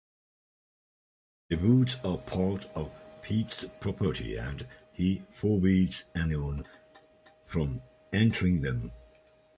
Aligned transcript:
The 1.51 1.57
woods 1.57 1.97
are 2.03 2.17
part 2.17 2.65
of 2.73 2.91
Pete's 3.21 3.65
property 3.79 4.35
and 4.35 4.67
he 4.93 5.21
forbids 5.31 6.05
anyone 6.15 6.65
from 7.45 7.83
entering 8.11 8.61
them. 8.61 8.91